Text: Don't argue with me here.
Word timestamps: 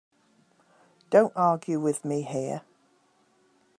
Don't 1.11 1.31
argue 1.35 1.79
with 1.79 2.03
me 2.03 2.23
here. 2.23 2.63